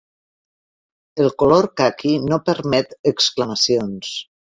[1.25, 4.11] El color caqui no permet exclamacions.